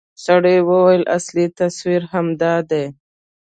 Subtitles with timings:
[0.25, 2.85] سړي وويل اصلي تصوير همدا دى.